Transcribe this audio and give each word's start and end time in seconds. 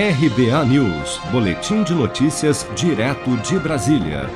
RBA 0.00 0.64
News, 0.66 1.20
Boletim 1.32 1.82
de 1.82 1.92
Notícias, 1.92 2.64
direto 2.76 3.36
de 3.38 3.58
Brasília. 3.58 4.30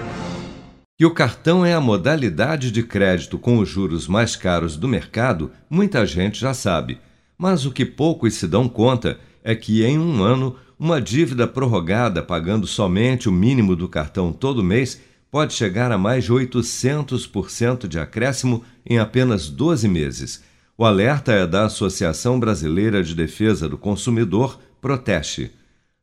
Que 0.99 1.07
o 1.07 1.15
cartão 1.15 1.65
é 1.65 1.73
a 1.73 1.81
modalidade 1.81 2.73
de 2.73 2.83
crédito 2.83 3.39
com 3.39 3.59
os 3.59 3.69
juros 3.69 4.09
mais 4.09 4.35
caros 4.35 4.77
do 4.77 4.89
mercado, 4.89 5.53
muita 5.71 6.05
gente 6.05 6.41
já 6.41 6.53
sabe. 6.53 6.99
Mas 7.39 7.65
o 7.65 7.71
que 7.71 7.85
poucos 7.85 8.35
se 8.35 8.49
dão 8.49 8.69
conta 8.69 9.21
é 9.45 9.55
que, 9.55 9.85
em 9.85 10.01
um 10.01 10.25
ano, 10.25 10.57
uma 10.77 11.01
dívida 11.01 11.47
prorrogada 11.47 12.25
pagando 12.25 12.67
somente 12.67 13.29
o 13.29 13.33
mínimo 13.33 13.77
do 13.77 13.89
cartão 13.89 14.33
todo 14.33 14.65
mês 14.65 15.01
pode 15.31 15.55
chegar 15.55 15.93
a 15.93 15.97
mais 15.97 16.25
de 16.25 16.33
800% 16.33 17.87
de 17.87 18.01
acréscimo 18.01 18.65
em 18.85 18.99
apenas 18.99 19.49
12 19.49 19.87
meses. 19.87 20.43
O 20.77 20.85
alerta 20.85 21.31
é 21.31 21.47
da 21.47 21.67
Associação 21.67 22.41
Brasileira 22.41 23.01
de 23.01 23.15
Defesa 23.15 23.69
do 23.69 23.79
Consumidor, 23.79 24.59
Proteste. 24.83 25.51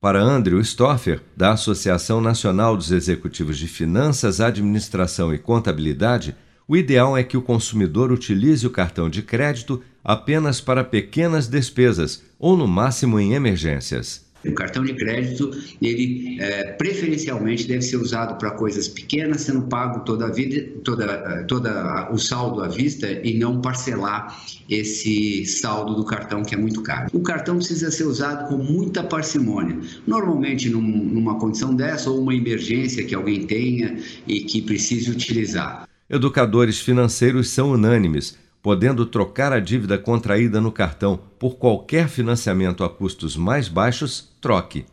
Para 0.00 0.22
Andrew 0.22 0.62
Stoffer, 0.64 1.22
da 1.36 1.52
Associação 1.52 2.20
Nacional 2.20 2.76
dos 2.76 2.90
Executivos 2.90 3.58
de 3.58 3.68
Finanças, 3.68 4.40
Administração 4.40 5.34
e 5.34 5.38
Contabilidade, 5.38 6.34
o 6.66 6.76
ideal 6.76 7.16
é 7.16 7.24
que 7.24 7.36
o 7.36 7.42
consumidor 7.42 8.12
utilize 8.12 8.66
o 8.66 8.70
cartão 8.70 9.10
de 9.10 9.22
crédito 9.22 9.82
apenas 10.04 10.60
para 10.60 10.84
pequenas 10.84 11.48
despesas 11.48 12.22
ou, 12.38 12.56
no 12.56 12.66
máximo, 12.68 13.18
em 13.18 13.34
emergências. 13.34 14.27
O 14.44 14.52
cartão 14.52 14.84
de 14.84 14.94
crédito, 14.94 15.50
ele 15.82 16.38
é, 16.40 16.72
preferencialmente 16.72 17.66
deve 17.66 17.82
ser 17.82 17.96
usado 17.96 18.38
para 18.38 18.52
coisas 18.52 18.86
pequenas, 18.86 19.40
sendo 19.40 19.62
pago 19.62 20.04
toda 20.04 20.26
a 20.26 20.30
vida, 20.30 20.64
toda, 20.84 21.44
toda 21.44 22.08
o 22.12 22.18
saldo 22.18 22.62
à 22.62 22.68
vista 22.68 23.10
e 23.10 23.36
não 23.36 23.60
parcelar 23.60 24.40
esse 24.70 25.44
saldo 25.44 25.94
do 25.94 26.04
cartão 26.04 26.42
que 26.42 26.54
é 26.54 26.58
muito 26.58 26.82
caro. 26.82 27.10
O 27.12 27.20
cartão 27.20 27.56
precisa 27.56 27.90
ser 27.90 28.04
usado 28.04 28.48
com 28.48 28.56
muita 28.56 29.02
parcimônia. 29.02 29.78
Normalmente, 30.06 30.70
num, 30.70 30.80
numa 30.80 31.38
condição 31.38 31.74
dessa 31.74 32.08
ou 32.08 32.20
uma 32.20 32.34
emergência 32.34 33.04
que 33.04 33.14
alguém 33.14 33.44
tenha 33.46 33.98
e 34.26 34.40
que 34.40 34.62
precise 34.62 35.10
utilizar. 35.10 35.88
Educadores 36.08 36.80
financeiros 36.80 37.50
são 37.50 37.72
unânimes 37.72 38.36
podendo 38.68 39.06
trocar 39.06 39.50
a 39.50 39.60
dívida 39.60 39.96
contraída 39.96 40.60
no 40.60 40.70
cartão 40.70 41.18
por 41.38 41.56
qualquer 41.56 42.06
financiamento 42.06 42.84
a 42.84 42.90
custos 42.90 43.34
mais 43.34 43.66
baixos, 43.66 44.28
troque. 44.42 44.84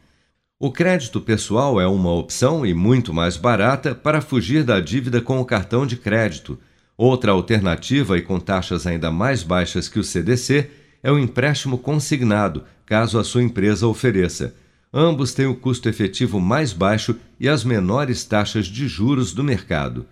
O 0.57 0.71
crédito 0.71 1.19
pessoal 1.19 1.81
é 1.81 1.85
uma 1.85 2.13
opção 2.13 2.65
e 2.65 2.73
muito 2.73 3.13
mais 3.13 3.35
barata 3.35 3.93
para 3.93 4.21
fugir 4.21 4.63
da 4.63 4.79
dívida 4.79 5.19
com 5.19 5.41
o 5.41 5.45
cartão 5.45 5.85
de 5.85 5.97
crédito. 5.97 6.57
Outra 6.97 7.33
alternativa 7.33 8.17
e 8.17 8.21
com 8.21 8.39
taxas 8.39 8.87
ainda 8.87 9.11
mais 9.11 9.43
baixas 9.43 9.89
que 9.89 9.99
o 9.99 10.05
CDC 10.05 10.71
é 11.03 11.11
o 11.11 11.19
empréstimo 11.19 11.77
consignado, 11.77 12.63
caso 12.85 13.19
a 13.19 13.25
sua 13.25 13.43
empresa 13.43 13.85
ofereça. 13.85 14.55
Ambos 14.93 15.33
têm 15.33 15.47
o 15.47 15.55
custo 15.55 15.89
efetivo 15.89 16.39
mais 16.39 16.71
baixo 16.71 17.13
e 17.37 17.49
as 17.49 17.65
menores 17.65 18.23
taxas 18.23 18.67
de 18.67 18.87
juros 18.87 19.33
do 19.33 19.43
mercado. 19.43 20.05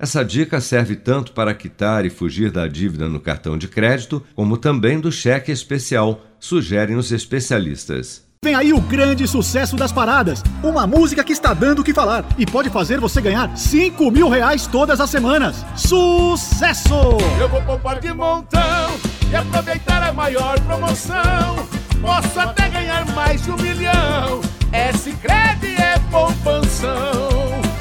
Essa 0.00 0.24
dica 0.24 0.62
serve 0.62 0.96
tanto 0.96 1.32
para 1.32 1.52
quitar 1.52 2.06
e 2.06 2.10
fugir 2.10 2.50
da 2.50 2.66
dívida 2.66 3.06
no 3.06 3.20
cartão 3.20 3.58
de 3.58 3.68
crédito, 3.68 4.24
como 4.34 4.56
também 4.56 4.98
do 4.98 5.12
cheque 5.12 5.52
especial, 5.52 6.22
sugerem 6.38 6.96
os 6.96 7.12
especialistas. 7.12 8.24
Vem 8.42 8.54
aí 8.54 8.72
o 8.72 8.80
grande 8.80 9.28
sucesso 9.28 9.76
das 9.76 9.92
paradas. 9.92 10.42
Uma 10.62 10.86
música 10.86 11.22
que 11.22 11.34
está 11.34 11.52
dando 11.52 11.80
o 11.80 11.84
que 11.84 11.92
falar 11.92 12.24
e 12.38 12.46
pode 12.46 12.70
fazer 12.70 12.98
você 12.98 13.20
ganhar 13.20 13.54
5 13.54 14.10
mil 14.10 14.30
reais 14.30 14.66
todas 14.66 15.00
as 15.00 15.10
semanas. 15.10 15.66
Sucesso! 15.76 17.18
Eu 17.38 17.50
vou 17.50 17.60
poupar 17.60 18.00
de 18.00 18.10
montão 18.14 18.98
e 19.30 19.36
aproveitar 19.36 20.02
a 20.02 20.14
maior 20.14 20.58
promoção. 20.60 21.68
Posso 22.00 22.40
até 22.40 22.70
ganhar 22.70 23.04
mais 23.14 23.42
de 23.42 23.50
um 23.50 23.56
milhão. 23.56 24.40
É 24.72 24.94
Sicredi. 24.94 25.69